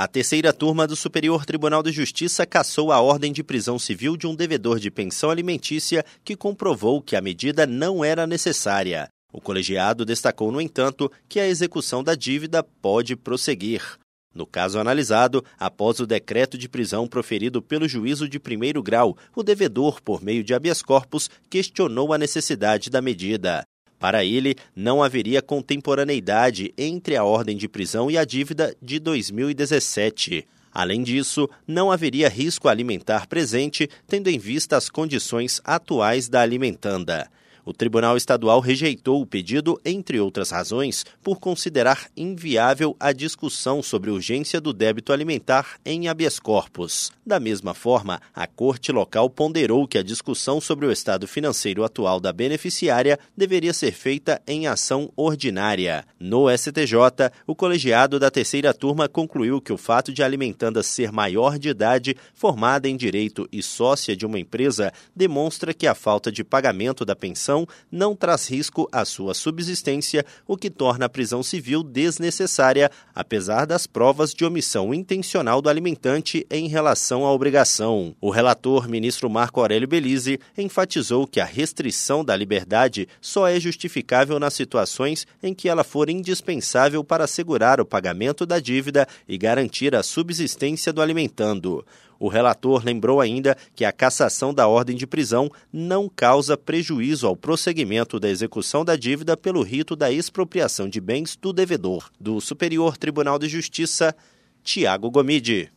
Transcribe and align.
A 0.00 0.08
terceira 0.08 0.50
turma 0.50 0.86
do 0.86 0.96
Superior 0.96 1.44
Tribunal 1.44 1.82
de 1.82 1.92
Justiça 1.92 2.46
cassou 2.46 2.90
a 2.90 3.02
ordem 3.02 3.30
de 3.34 3.44
prisão 3.44 3.78
civil 3.78 4.16
de 4.16 4.26
um 4.26 4.34
devedor 4.34 4.80
de 4.80 4.90
pensão 4.90 5.28
alimentícia 5.28 6.02
que 6.24 6.34
comprovou 6.34 7.02
que 7.02 7.16
a 7.16 7.20
medida 7.20 7.66
não 7.66 8.02
era 8.02 8.26
necessária. 8.26 9.10
O 9.30 9.42
colegiado 9.42 10.06
destacou, 10.06 10.50
no 10.50 10.58
entanto, 10.58 11.12
que 11.28 11.38
a 11.38 11.46
execução 11.46 12.02
da 12.02 12.14
dívida 12.14 12.62
pode 12.62 13.14
prosseguir. 13.14 13.98
No 14.34 14.46
caso 14.46 14.78
analisado, 14.78 15.44
após 15.58 16.00
o 16.00 16.06
decreto 16.06 16.56
de 16.56 16.66
prisão 16.66 17.06
proferido 17.06 17.60
pelo 17.60 17.86
juízo 17.86 18.26
de 18.26 18.40
primeiro 18.40 18.82
grau, 18.82 19.18
o 19.36 19.42
devedor, 19.42 20.00
por 20.00 20.22
meio 20.22 20.42
de 20.42 20.54
habeas 20.54 20.80
corpus, 20.80 21.28
questionou 21.50 22.14
a 22.14 22.16
necessidade 22.16 22.88
da 22.88 23.02
medida. 23.02 23.64
Para 24.00 24.24
ele, 24.24 24.56
não 24.74 25.02
haveria 25.02 25.42
contemporaneidade 25.42 26.72
entre 26.78 27.16
a 27.16 27.22
ordem 27.22 27.54
de 27.54 27.68
prisão 27.68 28.10
e 28.10 28.16
a 28.16 28.24
dívida 28.24 28.74
de 28.80 28.98
2017. 28.98 30.48
Além 30.72 31.02
disso, 31.02 31.46
não 31.68 31.92
haveria 31.92 32.26
risco 32.26 32.66
alimentar 32.66 33.26
presente, 33.26 33.90
tendo 34.06 34.30
em 34.30 34.38
vista 34.38 34.74
as 34.78 34.88
condições 34.88 35.60
atuais 35.62 36.30
da 36.30 36.40
alimentanda. 36.40 37.28
O 37.70 37.72
Tribunal 37.72 38.16
Estadual 38.16 38.58
rejeitou 38.58 39.22
o 39.22 39.26
pedido, 39.26 39.80
entre 39.84 40.18
outras 40.18 40.50
razões, 40.50 41.06
por 41.22 41.38
considerar 41.38 42.08
inviável 42.16 42.96
a 42.98 43.12
discussão 43.12 43.80
sobre 43.80 44.10
urgência 44.10 44.60
do 44.60 44.72
débito 44.72 45.12
alimentar 45.12 45.78
em 45.86 46.08
habeas 46.08 46.40
corpus. 46.40 47.12
Da 47.24 47.38
mesma 47.38 47.72
forma, 47.72 48.20
a 48.34 48.44
Corte 48.44 48.90
Local 48.90 49.30
ponderou 49.30 49.86
que 49.86 49.98
a 49.98 50.02
discussão 50.02 50.60
sobre 50.60 50.84
o 50.84 50.90
estado 50.90 51.28
financeiro 51.28 51.84
atual 51.84 52.18
da 52.18 52.32
beneficiária 52.32 53.16
deveria 53.36 53.72
ser 53.72 53.92
feita 53.92 54.42
em 54.48 54.66
ação 54.66 55.12
ordinária. 55.14 56.04
No 56.18 56.50
STJ, 56.50 57.30
o 57.46 57.54
colegiado 57.54 58.18
da 58.18 58.32
terceira 58.32 58.74
turma 58.74 59.08
concluiu 59.08 59.60
que 59.60 59.72
o 59.72 59.78
fato 59.78 60.12
de 60.12 60.24
a 60.24 60.26
alimentanda 60.26 60.82
ser 60.82 61.12
maior 61.12 61.56
de 61.56 61.68
idade, 61.68 62.16
formada 62.34 62.88
em 62.88 62.96
direito 62.96 63.48
e 63.52 63.62
sócia 63.62 64.16
de 64.16 64.26
uma 64.26 64.40
empresa, 64.40 64.92
demonstra 65.14 65.72
que 65.72 65.86
a 65.86 65.94
falta 65.94 66.32
de 66.32 66.42
pagamento 66.42 67.04
da 67.04 67.14
pensão 67.14 67.59
não 67.90 68.14
traz 68.14 68.48
risco 68.48 68.88
à 68.92 69.04
sua 69.04 69.34
subsistência, 69.34 70.24
o 70.46 70.56
que 70.56 70.70
torna 70.70 71.06
a 71.06 71.08
prisão 71.08 71.42
civil 71.42 71.82
desnecessária, 71.82 72.90
apesar 73.14 73.66
das 73.66 73.86
provas 73.86 74.34
de 74.34 74.44
omissão 74.44 74.92
intencional 74.92 75.62
do 75.62 75.68
alimentante 75.68 76.46
em 76.50 76.68
relação 76.68 77.24
à 77.24 77.32
obrigação. 77.32 78.14
O 78.20 78.30
relator, 78.30 78.88
ministro 78.88 79.28
Marco 79.30 79.60
Aurélio 79.60 79.88
Belize, 79.88 80.40
enfatizou 80.56 81.26
que 81.26 81.40
a 81.40 81.44
restrição 81.44 82.24
da 82.24 82.36
liberdade 82.36 83.08
só 83.20 83.48
é 83.48 83.58
justificável 83.58 84.38
nas 84.38 84.54
situações 84.54 85.26
em 85.42 85.54
que 85.54 85.68
ela 85.68 85.84
for 85.84 86.10
indispensável 86.10 87.02
para 87.02 87.24
assegurar 87.24 87.80
o 87.80 87.86
pagamento 87.86 88.46
da 88.46 88.58
dívida 88.58 89.06
e 89.28 89.36
garantir 89.38 89.94
a 89.94 90.02
subsistência 90.02 90.92
do 90.92 91.00
alimentando. 91.02 91.84
O 92.20 92.28
relator 92.28 92.84
lembrou 92.84 93.18
ainda 93.18 93.56
que 93.74 93.82
a 93.82 93.90
cassação 93.90 94.52
da 94.52 94.68
ordem 94.68 94.94
de 94.94 95.06
prisão 95.06 95.50
não 95.72 96.06
causa 96.06 96.54
prejuízo 96.54 97.26
ao 97.26 97.34
prosseguimento 97.34 98.20
da 98.20 98.28
execução 98.28 98.84
da 98.84 98.94
dívida 98.94 99.38
pelo 99.38 99.62
rito 99.62 99.96
da 99.96 100.12
expropriação 100.12 100.86
de 100.86 101.00
bens 101.00 101.34
do 101.34 101.50
devedor. 101.50 102.10
Do 102.20 102.38
Superior 102.38 102.98
Tribunal 102.98 103.38
de 103.38 103.48
Justiça, 103.48 104.14
Tiago 104.62 105.10
Gomide. 105.10 105.72